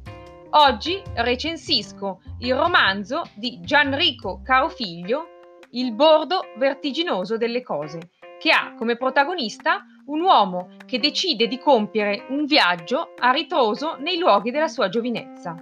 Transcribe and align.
Oggi 0.51 1.01
recensisco 1.15 2.21
il 2.41 2.53
romanzo 2.53 3.23
di 3.33 3.59
Gianrico 3.61 4.41
Carofiglio, 4.43 5.29
Il 5.71 5.93
bordo 5.93 6.41
vertiginoso 6.57 7.37
delle 7.37 7.63
cose, 7.63 8.11
che 8.39 8.51
ha 8.51 8.73
come 8.75 8.97
protagonista 8.97 9.83
un 10.09 10.21
uomo 10.21 10.69
che 10.85 10.99
decide 10.99 11.47
di 11.47 11.57
compiere 11.57 12.25
un 12.29 12.45
viaggio 12.45 13.13
a 13.17 13.31
ritroso 13.31 13.95
nei 13.99 14.17
luoghi 14.17 14.51
della 14.51 14.67
sua 14.67 14.89
giovinezza. 14.89 15.55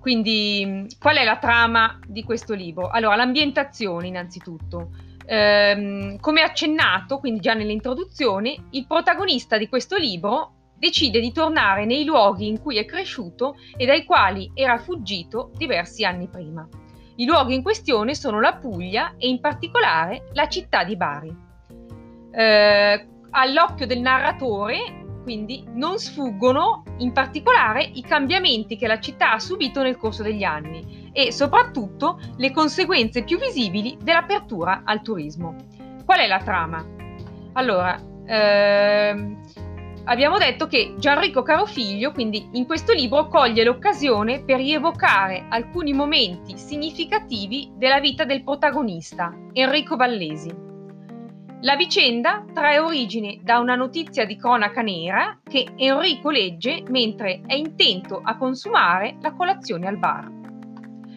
Quindi, 0.00 0.86
qual 0.98 1.16
è 1.16 1.24
la 1.24 1.38
trama 1.38 1.98
di 2.06 2.22
questo 2.22 2.54
libro? 2.54 2.88
Allora, 2.88 3.16
l'ambientazione 3.16 4.06
innanzitutto. 4.06 4.90
Ehm, 5.26 6.18
come 6.18 6.40
accennato, 6.40 7.18
quindi 7.18 7.40
già 7.40 7.52
nell'introduzione, 7.52 8.56
il 8.70 8.86
protagonista 8.86 9.58
di 9.58 9.68
questo 9.68 9.96
libro 9.96 10.52
decide 10.78 11.20
di 11.20 11.32
tornare 11.32 11.84
nei 11.84 12.04
luoghi 12.04 12.46
in 12.46 12.60
cui 12.60 12.78
è 12.78 12.84
cresciuto 12.84 13.56
e 13.76 13.84
dai 13.84 14.04
quali 14.04 14.50
era 14.54 14.78
fuggito 14.78 15.50
diversi 15.56 16.04
anni 16.04 16.28
prima. 16.28 16.66
I 17.20 17.24
luoghi 17.24 17.54
in 17.54 17.62
questione 17.64 18.14
sono 18.14 18.40
la 18.40 18.54
Puglia 18.54 19.14
e 19.18 19.26
in 19.26 19.40
particolare 19.40 20.28
la 20.34 20.46
città 20.46 20.84
di 20.84 20.96
Bari. 20.96 21.36
Eh, 22.30 23.08
all'occhio 23.30 23.86
del 23.86 23.98
narratore, 23.98 25.18
quindi, 25.24 25.64
non 25.72 25.98
sfuggono 25.98 26.84
in 26.98 27.12
particolare 27.12 27.82
i 27.82 28.02
cambiamenti 28.02 28.76
che 28.76 28.86
la 28.86 29.00
città 29.00 29.32
ha 29.32 29.40
subito 29.40 29.82
nel 29.82 29.96
corso 29.96 30.22
degli 30.22 30.44
anni 30.44 31.10
e 31.12 31.32
soprattutto 31.32 32.20
le 32.36 32.52
conseguenze 32.52 33.24
più 33.24 33.36
visibili 33.36 33.98
dell'apertura 34.00 34.82
al 34.84 35.02
turismo. 35.02 35.56
Qual 36.04 36.20
è 36.20 36.26
la 36.28 36.38
trama? 36.38 36.86
Allora, 37.54 38.00
ehm, 38.26 39.40
abbiamo 40.08 40.38
detto 40.38 40.66
che 40.66 40.94
Gianrico 40.98 41.42
Carofiglio, 41.42 42.12
quindi 42.12 42.48
in 42.52 42.66
questo 42.66 42.92
libro, 42.92 43.28
coglie 43.28 43.64
l'occasione 43.64 44.42
per 44.42 44.56
rievocare 44.56 45.46
alcuni 45.48 45.92
momenti 45.92 46.56
significativi 46.56 47.70
della 47.76 48.00
vita 48.00 48.24
del 48.24 48.42
protagonista, 48.42 49.34
Enrico 49.52 49.96
Vallesi. 49.96 50.66
La 51.60 51.76
vicenda 51.76 52.44
trae 52.54 52.78
origine 52.78 53.40
da 53.42 53.58
una 53.58 53.74
notizia 53.74 54.24
di 54.24 54.36
cronaca 54.36 54.80
nera 54.80 55.40
che 55.42 55.66
Enrico 55.76 56.30
legge 56.30 56.82
mentre 56.88 57.40
è 57.46 57.54
intento 57.54 58.20
a 58.22 58.36
consumare 58.36 59.16
la 59.20 59.32
colazione 59.32 59.88
al 59.88 59.98
bar. 59.98 60.30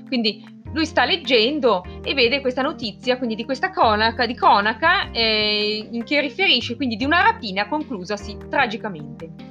Quindi 0.08 0.44
lui 0.73 0.86
sta 0.86 1.05
leggendo 1.05 1.84
e 2.03 2.13
vede 2.13 2.41
questa 2.41 2.62
notizia, 2.62 3.18
quindi 3.18 3.35
di 3.35 3.45
questa 3.45 3.69
cronaca, 3.69 4.25
di 4.25 4.35
cronaca 4.35 5.12
eh, 5.12 6.01
che 6.06 6.22
riferisce 6.22 6.75
quindi 6.75 6.95
di 6.95 7.03
una 7.03 7.22
rapina 7.22 7.68
conclusasi 7.68 8.38
tragicamente. 8.50 9.50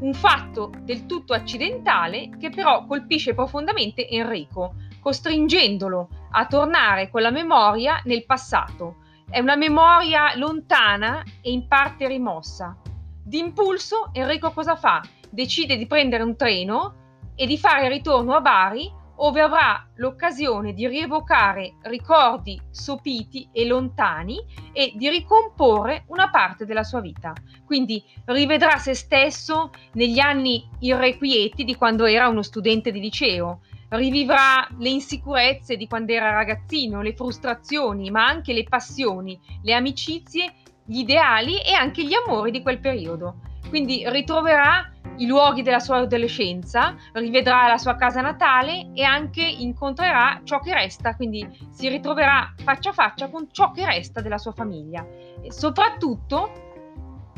Un 0.00 0.12
fatto 0.12 0.72
del 0.80 1.06
tutto 1.06 1.32
accidentale 1.32 2.30
che 2.38 2.50
però 2.50 2.84
colpisce 2.84 3.34
profondamente 3.34 4.08
Enrico, 4.08 4.74
costringendolo 5.00 6.08
a 6.32 6.46
tornare 6.46 7.10
con 7.10 7.22
la 7.22 7.30
memoria 7.30 8.00
nel 8.04 8.26
passato. 8.26 8.96
È 9.28 9.38
una 9.38 9.56
memoria 9.56 10.36
lontana 10.36 11.22
e 11.40 11.50
in 11.50 11.66
parte 11.66 12.06
rimossa. 12.08 12.76
D'impulso 13.24 14.10
Enrico 14.12 14.50
cosa 14.50 14.76
fa? 14.76 15.00
Decide 15.30 15.76
di 15.76 15.86
prendere 15.86 16.22
un 16.22 16.36
treno 16.36 17.04
e 17.34 17.46
di 17.46 17.58
fare 17.58 17.88
ritorno 17.88 18.34
a 18.34 18.40
Bari 18.40 19.04
ove 19.16 19.40
avrà 19.40 19.86
l'occasione 19.96 20.72
di 20.72 20.86
rievocare 20.86 21.76
ricordi 21.82 22.60
sopiti 22.70 23.48
e 23.52 23.66
lontani 23.66 24.38
e 24.72 24.92
di 24.94 25.08
ricomporre 25.08 26.04
una 26.08 26.28
parte 26.30 26.66
della 26.66 26.82
sua 26.82 27.00
vita. 27.00 27.32
Quindi 27.64 28.02
rivedrà 28.26 28.76
se 28.78 28.94
stesso 28.94 29.70
negli 29.92 30.18
anni 30.18 30.68
irrequieti 30.80 31.64
di 31.64 31.76
quando 31.76 32.04
era 32.04 32.28
uno 32.28 32.42
studente 32.42 32.92
di 32.92 33.00
liceo, 33.00 33.60
rivivrà 33.90 34.66
le 34.78 34.88
insicurezze 34.88 35.76
di 35.76 35.86
quando 35.86 36.12
era 36.12 36.30
ragazzino, 36.30 37.02
le 37.02 37.14
frustrazioni, 37.14 38.10
ma 38.10 38.26
anche 38.26 38.52
le 38.52 38.64
passioni, 38.64 39.38
le 39.62 39.74
amicizie, 39.74 40.52
gli 40.84 40.98
ideali 40.98 41.60
e 41.60 41.72
anche 41.72 42.04
gli 42.04 42.14
amori 42.14 42.50
di 42.50 42.62
quel 42.62 42.80
periodo. 42.80 43.40
Quindi 43.68 44.04
ritroverà 44.08 44.90
i 45.18 45.26
luoghi 45.26 45.62
della 45.62 45.78
sua 45.78 45.98
adolescenza, 45.98 46.94
rivedrà 47.12 47.66
la 47.66 47.78
sua 47.78 47.96
casa 47.96 48.20
natale 48.20 48.90
e 48.94 49.02
anche 49.02 49.42
incontrerà 49.42 50.40
ciò 50.44 50.58
che 50.60 50.74
resta, 50.74 51.14
quindi 51.16 51.46
si 51.70 51.88
ritroverà 51.88 52.54
faccia 52.62 52.90
a 52.90 52.92
faccia 52.92 53.28
con 53.28 53.48
ciò 53.50 53.70
che 53.70 53.86
resta 53.86 54.20
della 54.20 54.38
sua 54.38 54.52
famiglia. 54.52 55.06
E 55.42 55.52
soprattutto 55.52 56.64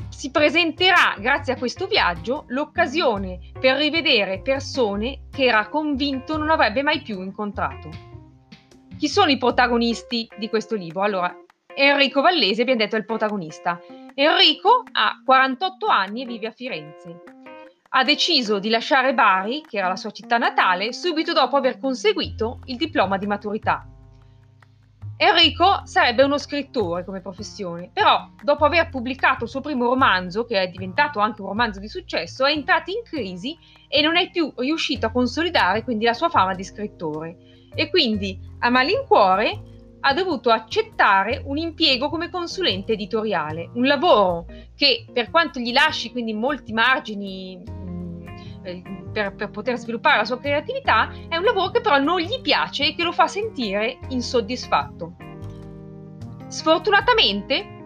si 0.08 0.30
presenterà, 0.30 1.14
grazie 1.18 1.52
a 1.52 1.56
questo 1.56 1.86
viaggio, 1.86 2.44
l'occasione 2.48 3.38
per 3.58 3.76
rivedere 3.76 4.40
persone 4.40 5.26
che 5.30 5.44
era 5.44 5.68
convinto 5.68 6.36
non 6.36 6.50
avrebbe 6.50 6.82
mai 6.82 7.02
più 7.02 7.22
incontrato. 7.22 7.88
Chi 8.98 9.06
sono 9.06 9.30
i 9.30 9.38
protagonisti 9.38 10.28
di 10.36 10.48
questo 10.48 10.74
libro? 10.74 11.02
Allora, 11.02 11.32
Enrico 11.80 12.20
Vallese, 12.20 12.62
abbiamo 12.62 12.80
detto, 12.80 12.96
è 12.96 12.98
il 12.98 13.04
protagonista. 13.04 13.80
Enrico 14.14 14.82
ha 14.90 15.22
48 15.24 15.86
anni 15.86 16.22
e 16.22 16.26
vive 16.26 16.48
a 16.48 16.50
Firenze 16.50 17.22
ha 17.90 18.04
deciso 18.04 18.58
di 18.58 18.68
lasciare 18.68 19.14
Bari, 19.14 19.62
che 19.66 19.78
era 19.78 19.88
la 19.88 19.96
sua 19.96 20.10
città 20.10 20.36
natale, 20.36 20.92
subito 20.92 21.32
dopo 21.32 21.56
aver 21.56 21.78
conseguito 21.78 22.60
il 22.66 22.76
diploma 22.76 23.16
di 23.16 23.26
maturità. 23.26 23.86
Enrico 25.16 25.80
sarebbe 25.84 26.22
uno 26.22 26.36
scrittore 26.36 27.02
come 27.04 27.22
professione, 27.22 27.88
però 27.90 28.28
dopo 28.42 28.66
aver 28.66 28.90
pubblicato 28.90 29.44
il 29.44 29.50
suo 29.50 29.62
primo 29.62 29.86
romanzo, 29.86 30.44
che 30.44 30.60
è 30.60 30.68
diventato 30.68 31.18
anche 31.18 31.40
un 31.40 31.48
romanzo 31.48 31.80
di 31.80 31.88
successo, 31.88 32.44
è 32.44 32.52
entrato 32.52 32.90
in 32.90 33.02
crisi 33.04 33.56
e 33.88 34.02
non 34.02 34.18
è 34.18 34.28
più 34.30 34.52
riuscito 34.58 35.06
a 35.06 35.10
consolidare 35.10 35.82
quindi 35.82 36.04
la 36.04 36.12
sua 36.12 36.28
fama 36.28 36.54
di 36.54 36.62
scrittore. 36.62 37.36
E 37.74 37.88
quindi, 37.88 38.38
a 38.58 38.68
malincuore, 38.68 39.77
ha 40.00 40.14
dovuto 40.14 40.50
accettare 40.50 41.42
un 41.44 41.56
impiego 41.56 42.08
come 42.08 42.30
consulente 42.30 42.92
editoriale, 42.92 43.70
un 43.74 43.86
lavoro 43.86 44.46
che 44.76 45.06
per 45.12 45.30
quanto 45.30 45.58
gli 45.58 45.72
lasci 45.72 46.10
quindi 46.10 46.32
molti 46.34 46.72
margini 46.72 47.62
eh, 48.62 48.82
per, 49.12 49.34
per, 49.34 49.50
poter 49.50 49.76
sviluppare 49.76 50.18
la 50.18 50.24
sua 50.24 50.38
creatività, 50.38 51.10
è 51.28 51.36
un 51.36 51.44
lavoro 51.44 51.70
che 51.70 51.80
però 51.80 51.98
non 51.98 52.20
gli 52.20 52.40
piace 52.40 52.88
e 52.88 52.94
che 52.94 53.02
lo 53.02 53.12
fa 53.12 53.26
sentire 53.26 53.98
insoddisfatto. 54.08 55.16
Sfortunatamente, 56.46 57.76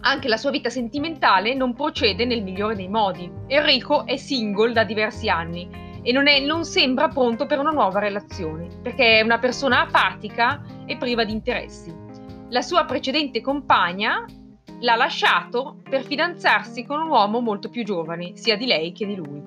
anche 0.00 0.28
la 0.28 0.36
sua 0.36 0.50
vita 0.50 0.68
sentimentale 0.68 1.54
non 1.54 1.74
procede 1.74 2.24
nel 2.24 2.42
migliore 2.42 2.76
dei 2.76 2.88
modi. 2.88 3.30
Enrico 3.46 4.06
è 4.06 4.16
single 4.16 4.72
da 4.72 4.84
diversi 4.84 5.28
anni 5.28 5.84
e 6.06 6.12
non, 6.12 6.28
è, 6.28 6.38
non 6.38 6.64
sembra 6.64 7.08
pronto 7.08 7.46
per 7.46 7.58
una 7.58 7.72
nuova 7.72 7.98
relazione, 7.98 8.68
perché 8.80 9.18
è 9.18 9.22
una 9.22 9.40
persona 9.40 9.80
apatica 9.80 10.62
e 10.86 10.96
priva 10.96 11.24
di 11.24 11.32
interessi. 11.32 11.92
La 12.50 12.62
sua 12.62 12.84
precedente 12.84 13.40
compagna 13.40 14.24
l'ha 14.78 14.94
lasciato 14.94 15.78
per 15.82 16.04
fidanzarsi 16.04 16.86
con 16.86 17.00
un 17.00 17.08
uomo 17.08 17.40
molto 17.40 17.68
più 17.70 17.82
giovane, 17.82 18.36
sia 18.36 18.56
di 18.56 18.66
lei 18.66 18.92
che 18.92 19.04
di 19.04 19.16
lui. 19.16 19.42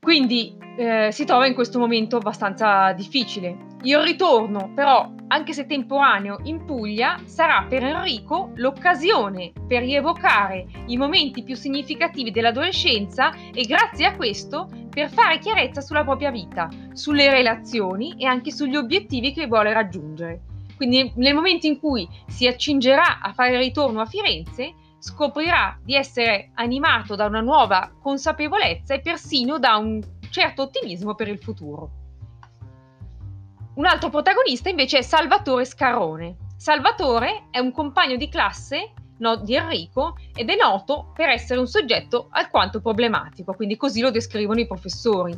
Quindi 0.00 0.56
eh, 0.76 1.10
si 1.12 1.24
trova 1.24 1.46
in 1.46 1.54
questo 1.54 1.78
momento 1.78 2.16
abbastanza 2.16 2.90
difficile. 2.92 3.58
Il 3.82 3.98
ritorno, 3.98 4.72
però, 4.74 5.08
anche 5.28 5.52
se 5.52 5.66
temporaneo, 5.66 6.40
in 6.44 6.64
Puglia 6.64 7.20
sarà 7.26 7.64
per 7.68 7.84
Enrico 7.84 8.50
l'occasione 8.56 9.52
per 9.68 9.82
rievocare 9.82 10.66
i 10.86 10.96
momenti 10.96 11.44
più 11.44 11.54
significativi 11.54 12.32
dell'adolescenza 12.32 13.32
e 13.54 13.62
grazie 13.62 14.06
a 14.06 14.16
questo 14.16 14.68
per 14.96 15.10
fare 15.10 15.38
chiarezza 15.40 15.82
sulla 15.82 16.04
propria 16.04 16.30
vita, 16.30 16.70
sulle 16.94 17.30
relazioni 17.30 18.14
e 18.16 18.24
anche 18.24 18.50
sugli 18.50 18.76
obiettivi 18.76 19.30
che 19.34 19.46
vuole 19.46 19.74
raggiungere. 19.74 20.40
Quindi 20.74 21.12
nel 21.16 21.34
momento 21.34 21.66
in 21.66 21.78
cui 21.78 22.08
si 22.26 22.46
accingerà 22.46 23.20
a 23.20 23.34
fare 23.34 23.58
ritorno 23.58 24.00
a 24.00 24.06
Firenze, 24.06 24.72
scoprirà 24.98 25.78
di 25.84 25.94
essere 25.94 26.48
animato 26.54 27.14
da 27.14 27.26
una 27.26 27.42
nuova 27.42 27.92
consapevolezza 28.00 28.94
e 28.94 29.02
persino 29.02 29.58
da 29.58 29.76
un 29.76 30.00
certo 30.30 30.62
ottimismo 30.62 31.14
per 31.14 31.28
il 31.28 31.40
futuro. 31.40 31.90
Un 33.74 33.84
altro 33.84 34.08
protagonista 34.08 34.70
invece 34.70 34.96
è 34.96 35.02
Salvatore 35.02 35.66
Scarone. 35.66 36.36
Salvatore 36.56 37.48
è 37.50 37.58
un 37.58 37.70
compagno 37.70 38.16
di 38.16 38.30
classe 38.30 38.94
no, 39.18 39.36
di 39.36 39.54
Enrico 39.54 40.16
ed 40.34 40.50
è 40.50 40.56
noto 40.56 41.12
per 41.14 41.28
essere 41.28 41.60
un 41.60 41.66
soggetto 41.66 42.28
alquanto 42.30 42.80
problematico, 42.80 43.54
quindi 43.54 43.76
così 43.76 44.00
lo 44.00 44.10
descrivono 44.10 44.60
i 44.60 44.66
professori. 44.66 45.36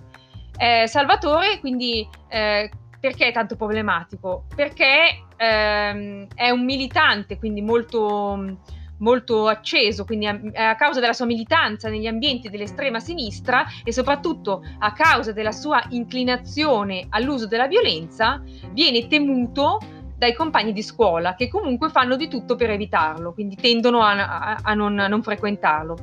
Eh, 0.56 0.86
Salvatore, 0.86 1.60
quindi, 1.60 2.08
eh, 2.28 2.70
perché 3.00 3.28
è 3.28 3.32
tanto 3.32 3.56
problematico? 3.56 4.44
Perché 4.54 5.26
ehm, 5.36 6.26
è 6.34 6.50
un 6.50 6.64
militante, 6.64 7.38
quindi 7.38 7.62
molto, 7.62 8.58
molto 8.98 9.46
acceso, 9.46 10.04
quindi 10.04 10.26
a, 10.26 10.40
a, 10.54 10.74
causa 10.74 11.00
della 11.00 11.12
sua 11.12 11.26
militanza 11.26 11.88
negli 11.88 12.06
ambienti 12.06 12.48
dell'estrema 12.48 13.00
sinistra 13.00 13.66
e 13.84 13.92
soprattutto 13.92 14.64
a 14.78 14.92
causa 14.92 15.32
della 15.32 15.52
sua 15.52 15.82
inclinazione 15.90 17.06
all'uso 17.10 17.46
della 17.46 17.66
violenza, 17.66 18.42
viene 18.72 19.06
temuto 19.06 19.78
dai 20.18 20.34
compagni 20.34 20.72
di 20.72 20.82
scuola 20.82 21.36
che 21.36 21.48
comunque 21.48 21.90
fanno 21.90 22.16
di 22.16 22.26
tutto 22.26 22.56
per 22.56 22.70
evitarlo, 22.70 23.32
quindi 23.32 23.54
tendono 23.54 24.02
a, 24.02 24.16
a, 24.16 24.58
a, 24.60 24.74
non, 24.74 24.98
a 24.98 25.06
non 25.06 25.22
frequentarlo. 25.22 25.96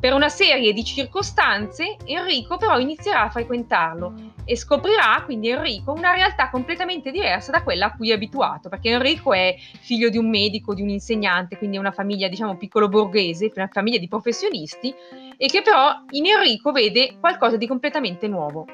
Per 0.00 0.12
una 0.12 0.28
serie 0.28 0.72
di 0.72 0.82
circostanze 0.82 1.96
Enrico 2.04 2.56
però 2.56 2.76
inizierà 2.80 3.22
a 3.22 3.30
frequentarlo 3.30 4.32
e 4.44 4.56
scoprirà 4.56 5.22
quindi 5.24 5.50
Enrico 5.50 5.92
una 5.92 6.12
realtà 6.12 6.50
completamente 6.50 7.12
diversa 7.12 7.52
da 7.52 7.62
quella 7.62 7.86
a 7.86 7.94
cui 7.94 8.10
è 8.10 8.14
abituato, 8.14 8.68
perché 8.68 8.90
Enrico 8.90 9.32
è 9.32 9.54
figlio 9.80 10.08
di 10.08 10.18
un 10.18 10.28
medico, 10.28 10.74
di 10.74 10.82
un 10.82 10.88
insegnante, 10.88 11.56
quindi 11.56 11.76
è 11.76 11.78
una 11.78 11.92
famiglia 11.92 12.26
diciamo 12.26 12.56
piccolo 12.56 12.88
borghese, 12.88 13.52
una 13.54 13.68
famiglia 13.70 13.98
di 13.98 14.08
professionisti 14.08 14.92
e 15.36 15.46
che 15.46 15.62
però 15.62 16.02
in 16.10 16.26
Enrico 16.26 16.72
vede 16.72 17.14
qualcosa 17.20 17.56
di 17.56 17.68
completamente 17.68 18.26
nuovo. 18.26 18.66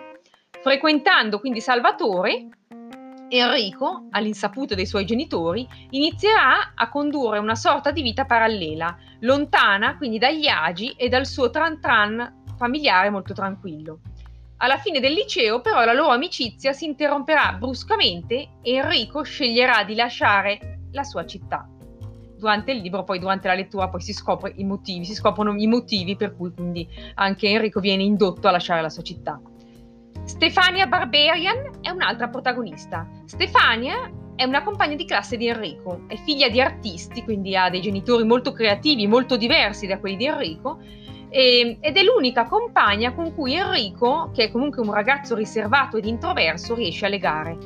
Frequentando 0.63 1.41
quindi 1.41 1.61
Salvatore, 1.61 2.49
Enrico, 3.29 4.07
all'insaputa 4.11 4.75
dei 4.75 4.87
suoi 4.87 5.05
genitori, 5.05 5.67
inizierà 5.91 6.73
a 6.75 6.89
condurre 6.89 7.39
una 7.39 7.55
sorta 7.55 7.91
di 7.91 8.03
vita 8.03 8.25
parallela, 8.25 8.97
lontana 9.21 9.97
quindi 9.97 10.19
dagli 10.19 10.47
agi 10.47 10.95
e 10.97 11.09
dal 11.09 11.27
suo 11.27 11.51
tran 11.51 11.81
tran 11.81 12.45
familiare 12.57 13.11
molto 13.11 13.35
tranquillo. 13.35 14.01
Alla 14.59 14.79
fine 14.79 14.99
del 14.99 15.13
liceo 15.13 15.61
però 15.61 15.85
la 15.85 15.93
loro 15.93 16.11
amicizia 16.11 16.73
si 16.73 16.85
interromperà 16.87 17.53
bruscamente 17.53 18.49
e 18.63 18.73
Enrico 18.73 19.23
sceglierà 19.23 19.85
di 19.85 19.95
lasciare 19.95 20.81
la 20.93 21.05
sua 21.05 21.25
città. 21.27 21.69
Durante 22.37 22.73
il 22.73 22.81
libro, 22.81 23.05
poi 23.05 23.19
durante 23.19 23.49
la 23.49 23.55
lettura, 23.55 23.89
poi 23.89 24.01
si, 24.01 24.13
scopre 24.13 24.53
i 24.57 24.65
motivi, 24.65 25.05
si 25.05 25.15
scoprono 25.15 25.55
i 25.57 25.67
motivi 25.67 26.17
per 26.17 26.35
cui 26.35 26.53
quindi 26.53 26.89
anche 27.15 27.49
Enrico 27.49 27.81
viene 27.81 28.05
indotto 28.05 28.49
a 28.49 28.53
lasciare 28.53 28.81
la 28.81 28.89
sua 28.89 29.03
città. 29.03 29.41
Stefania 30.29 30.87
Barbarian 30.87 31.79
è 31.81 31.89
un'altra 31.89 32.29
protagonista. 32.29 33.09
Stefania 33.25 34.13
è 34.37 34.45
una 34.45 34.63
compagna 34.63 34.95
di 34.95 35.07
classe 35.07 35.39
di 35.39 35.49
Enrico, 35.49 36.03
è 36.07 36.17
figlia 36.17 36.51
di 36.51 36.61
artisti, 36.61 37.25
quindi 37.25 37.57
ha 37.57 37.71
dei 37.71 37.81
genitori 37.81 38.25
molto 38.25 38.53
creativi, 38.53 39.07
molto 39.07 39.39
diversi 39.39 39.87
da 39.87 39.99
quelli 39.99 40.17
di 40.17 40.27
Enrico, 40.27 40.81
e, 41.31 41.79
ed 41.81 41.97
è 41.97 42.03
l'unica 42.03 42.45
compagna 42.45 43.15
con 43.15 43.35
cui 43.35 43.55
Enrico, 43.55 44.31
che 44.35 44.45
è 44.45 44.51
comunque 44.51 44.83
un 44.83 44.93
ragazzo 44.93 45.35
riservato 45.35 45.97
ed 45.97 46.05
introverso, 46.05 46.75
riesce 46.75 47.07
a 47.07 47.09
legare. 47.09 47.57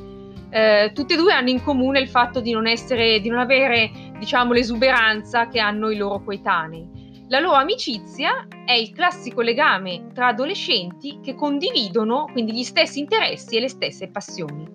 Eh, 0.49 0.91
tutte 0.93 1.15
e 1.15 1.17
due 1.17 1.33
hanno 1.33 1.49
in 1.49 1.61
comune 1.61 1.99
il 1.99 2.07
fatto 2.07 2.39
di 2.39 2.53
non, 2.53 2.65
essere, 2.65 3.19
di 3.19 3.27
non 3.27 3.39
avere 3.39 3.91
diciamo, 4.17 4.53
l'esuberanza 4.53 5.49
che 5.49 5.59
hanno 5.59 5.89
i 5.89 5.97
loro 5.97 6.23
coetanei. 6.23 7.02
La 7.29 7.39
loro 7.39 7.55
amicizia 7.55 8.47
è 8.65 8.73
il 8.73 8.91
classico 8.91 9.41
legame 9.41 10.07
tra 10.13 10.27
adolescenti 10.27 11.19
che 11.23 11.35
condividono 11.35 12.25
quindi 12.31 12.53
gli 12.53 12.63
stessi 12.63 12.99
interessi 12.99 13.55
e 13.55 13.61
le 13.61 13.69
stesse 13.69 14.09
passioni. 14.09 14.67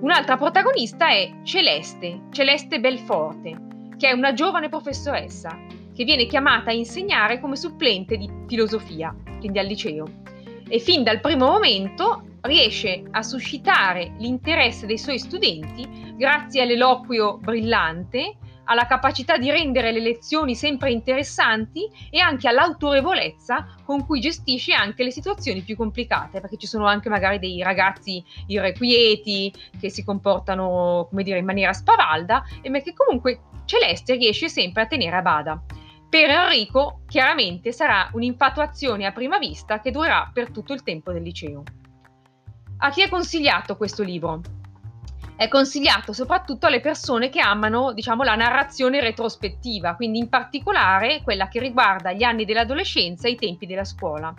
Un'altra 0.00 0.36
protagonista 0.36 1.08
è 1.08 1.40
Celeste, 1.42 2.28
Celeste 2.30 2.78
Belforte, 2.78 3.58
che 3.98 4.08
è 4.08 4.12
una 4.12 4.32
giovane 4.32 4.68
professoressa 4.68 5.58
che 5.92 6.04
viene 6.04 6.26
chiamata 6.26 6.70
a 6.70 6.74
insegnare 6.74 7.40
come 7.40 7.56
supplente 7.56 8.16
di 8.16 8.30
filosofia, 8.46 9.14
quindi 9.38 9.58
al 9.58 9.66
liceo. 9.66 10.06
E 10.68 10.78
fin 10.78 11.02
dal 11.02 11.20
primo 11.20 11.46
momento 11.46 12.38
riesce 12.42 13.02
a 13.10 13.22
suscitare 13.22 14.14
l'interesse 14.18 14.86
dei 14.86 14.96
suoi 14.96 15.18
studenti 15.18 16.14
grazie 16.16 16.62
all'eloquio 16.62 17.38
brillante 17.38 18.36
alla 18.70 18.86
capacità 18.86 19.36
di 19.36 19.50
rendere 19.50 19.90
le 19.90 20.00
lezioni 20.00 20.54
sempre 20.54 20.92
interessanti 20.92 21.88
e 22.08 22.20
anche 22.20 22.46
all'autorevolezza 22.46 23.74
con 23.84 24.06
cui 24.06 24.20
gestisce 24.20 24.72
anche 24.72 25.02
le 25.02 25.10
situazioni 25.10 25.62
più 25.62 25.76
complicate, 25.76 26.40
perché 26.40 26.56
ci 26.56 26.68
sono 26.68 26.86
anche 26.86 27.08
magari 27.08 27.40
dei 27.40 27.62
ragazzi 27.62 28.24
irrequieti 28.46 29.52
che 29.78 29.90
si 29.90 30.04
comportano, 30.04 31.08
come 31.10 31.24
dire, 31.24 31.38
in 31.38 31.44
maniera 31.44 31.72
spavalda, 31.72 32.44
e 32.62 32.70
che 32.82 32.94
comunque 32.94 33.40
Celeste 33.64 34.14
riesce 34.14 34.48
sempre 34.48 34.82
a 34.82 34.86
tenere 34.86 35.16
a 35.16 35.22
bada. 35.22 35.62
Per 36.08 36.30
Enrico, 36.30 37.02
chiaramente, 37.08 37.72
sarà 37.72 38.08
un'infatuazione 38.12 39.04
a 39.04 39.12
prima 39.12 39.38
vista 39.38 39.80
che 39.80 39.90
durerà 39.90 40.30
per 40.32 40.50
tutto 40.50 40.72
il 40.72 40.84
tempo 40.84 41.12
del 41.12 41.22
liceo. 41.22 41.64
A 42.78 42.90
chi 42.90 43.02
è 43.02 43.08
consigliato 43.08 43.76
questo 43.76 44.02
libro? 44.04 44.59
È 45.40 45.48
consigliato 45.48 46.12
soprattutto 46.12 46.66
alle 46.66 46.80
persone 46.80 47.30
che 47.30 47.40
amano, 47.40 47.94
diciamo, 47.94 48.24
la 48.24 48.34
narrazione 48.34 49.00
retrospettiva, 49.00 49.94
quindi 49.94 50.18
in 50.18 50.28
particolare 50.28 51.22
quella 51.22 51.48
che 51.48 51.58
riguarda 51.60 52.12
gli 52.12 52.22
anni 52.22 52.44
dell'adolescenza 52.44 53.26
e 53.26 53.30
i 53.30 53.36
tempi 53.36 53.64
della 53.64 53.86
scuola. 53.86 54.34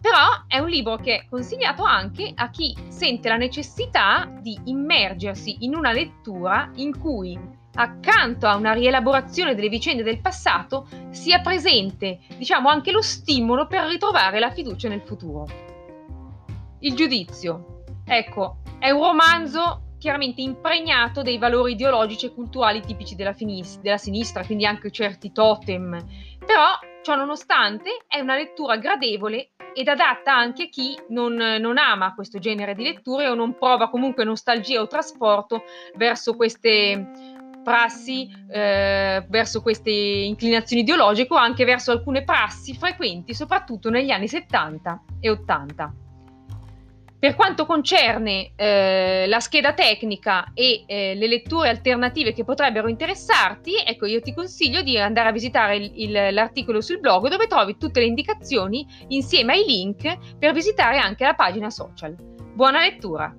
Però 0.00 0.44
è 0.46 0.60
un 0.60 0.68
libro 0.68 0.94
che 0.94 1.16
è 1.16 1.26
consigliato 1.28 1.82
anche 1.82 2.30
a 2.36 2.50
chi 2.50 2.72
sente 2.86 3.28
la 3.28 3.36
necessità 3.36 4.30
di 4.40 4.56
immergersi 4.66 5.64
in 5.64 5.74
una 5.74 5.90
lettura 5.90 6.70
in 6.76 6.96
cui 6.96 7.36
accanto 7.74 8.46
a 8.46 8.54
una 8.54 8.74
rielaborazione 8.74 9.56
delle 9.56 9.68
vicende 9.68 10.04
del 10.04 10.20
passato 10.20 10.86
sia 11.10 11.40
presente, 11.40 12.20
diciamo, 12.36 12.68
anche 12.68 12.92
lo 12.92 13.02
stimolo 13.02 13.66
per 13.66 13.86
ritrovare 13.86 14.38
la 14.38 14.52
fiducia 14.52 14.88
nel 14.88 15.02
futuro. 15.02 15.48
Il 16.78 16.94
giudizio. 16.94 17.82
Ecco, 18.04 18.58
è 18.78 18.90
un 18.90 19.02
romanzo 19.02 19.86
chiaramente 20.02 20.40
impregnato 20.40 21.22
dei 21.22 21.38
valori 21.38 21.72
ideologici 21.74 22.26
e 22.26 22.34
culturali 22.34 22.80
tipici 22.80 23.14
della, 23.14 23.32
finis- 23.32 23.78
della 23.78 23.98
sinistra, 23.98 24.44
quindi 24.44 24.66
anche 24.66 24.90
certi 24.90 25.30
totem. 25.30 25.96
Però, 26.44 26.76
ciò 27.02 27.14
nonostante, 27.14 28.04
è 28.08 28.18
una 28.18 28.34
lettura 28.34 28.78
gradevole 28.78 29.52
ed 29.72 29.86
adatta 29.86 30.34
anche 30.34 30.64
a 30.64 30.66
chi 30.66 30.98
non, 31.10 31.34
non, 31.34 31.78
ama 31.78 32.16
questo 32.16 32.40
genere 32.40 32.74
di 32.74 32.82
letture 32.82 33.28
o 33.28 33.34
non 33.34 33.56
prova 33.56 33.88
comunque 33.90 34.24
nostalgia 34.24 34.80
o 34.80 34.88
trasporto 34.88 35.62
verso 35.94 36.34
queste 36.34 37.10
prassi, 37.62 38.28
eh, 38.50 39.24
verso 39.28 39.62
queste 39.62 39.92
inclinazioni 39.92 40.82
ideologiche 40.82 41.32
o 41.32 41.36
anche 41.36 41.64
verso 41.64 41.92
alcune 41.92 42.24
prassi 42.24 42.74
frequenti 42.74 43.34
soprattutto 43.34 43.88
negli 43.88 44.10
anni 44.10 44.26
70 44.26 45.04
e 45.20 45.30
80. 45.30 45.94
Per 47.22 47.36
quanto 47.36 47.66
concerne 47.66 48.50
eh, 48.56 49.26
la 49.28 49.38
scheda 49.38 49.74
tecnica 49.74 50.50
e 50.54 50.82
eh, 50.88 51.14
le 51.14 51.28
letture 51.28 51.68
alternative 51.68 52.32
che 52.32 52.42
potrebbero 52.42 52.88
interessarti, 52.88 53.74
ecco 53.86 54.06
io 54.06 54.20
ti 54.20 54.34
consiglio 54.34 54.82
di 54.82 54.98
andare 54.98 55.28
a 55.28 55.32
visitare 55.32 55.76
il, 55.76 55.92
il, 55.94 56.34
l'articolo 56.34 56.80
sul 56.80 56.98
blog 56.98 57.28
dove 57.28 57.46
trovi 57.46 57.76
tutte 57.76 58.00
le 58.00 58.06
indicazioni 58.06 58.84
insieme 59.10 59.52
ai 59.52 59.64
link 59.64 60.36
per 60.36 60.52
visitare 60.52 60.98
anche 60.98 61.22
la 61.22 61.34
pagina 61.34 61.70
social. 61.70 62.16
Buona 62.54 62.80
lettura! 62.80 63.32